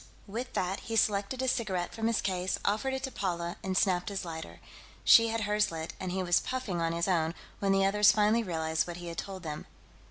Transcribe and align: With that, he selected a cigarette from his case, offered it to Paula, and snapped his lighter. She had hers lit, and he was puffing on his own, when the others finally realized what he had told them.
With 0.25 0.53
that, 0.53 0.79
he 0.79 0.95
selected 0.95 1.43
a 1.43 1.47
cigarette 1.47 1.93
from 1.93 2.07
his 2.07 2.21
case, 2.21 2.57
offered 2.65 2.95
it 2.95 3.03
to 3.03 3.11
Paula, 3.11 3.57
and 3.63 3.77
snapped 3.77 4.09
his 4.09 4.25
lighter. 4.25 4.59
She 5.03 5.27
had 5.27 5.41
hers 5.41 5.69
lit, 5.71 5.93
and 5.99 6.11
he 6.11 6.23
was 6.23 6.39
puffing 6.39 6.81
on 6.81 6.91
his 6.91 7.07
own, 7.07 7.35
when 7.59 7.71
the 7.71 7.85
others 7.85 8.11
finally 8.11 8.41
realized 8.41 8.87
what 8.87 8.97
he 8.97 9.09
had 9.09 9.19
told 9.19 9.43
them. 9.43 9.67